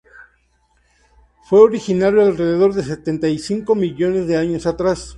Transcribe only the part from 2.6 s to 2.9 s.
de